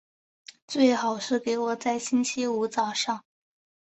[0.65, 3.23] 最好是给我在星期五早上